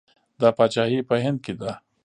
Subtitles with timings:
[0.41, 1.71] دا پاچاهي په هند کې ده.